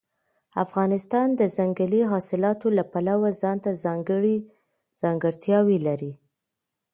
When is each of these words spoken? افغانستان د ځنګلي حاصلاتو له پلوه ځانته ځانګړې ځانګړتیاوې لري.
افغانستان 0.63 1.27
د 1.39 1.41
ځنګلي 1.57 2.01
حاصلاتو 2.11 2.67
له 2.77 2.83
پلوه 2.91 3.29
ځانته 3.41 3.69
ځانګړې 3.83 4.37
ځانګړتیاوې 5.01 5.77
لري. 5.87 6.11